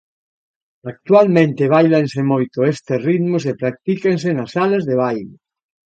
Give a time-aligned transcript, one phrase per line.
[0.91, 5.35] Actualmente báilanse moito estes ritmos e practícanse nas salas de baile.